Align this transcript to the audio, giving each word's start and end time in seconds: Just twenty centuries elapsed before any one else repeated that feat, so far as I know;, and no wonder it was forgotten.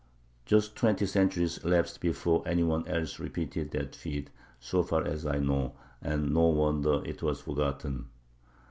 Just 0.47 0.75
twenty 0.75 1.05
centuries 1.05 1.59
elapsed 1.59 2.01
before 2.01 2.41
any 2.47 2.63
one 2.63 2.87
else 2.87 3.19
repeated 3.19 3.69
that 3.69 3.95
feat, 3.95 4.31
so 4.59 4.81
far 4.81 5.05
as 5.05 5.27
I 5.27 5.37
know;, 5.37 5.75
and 6.01 6.33
no 6.33 6.47
wonder 6.47 7.03
it 7.05 7.21
was 7.21 7.39
forgotten. 7.41 8.07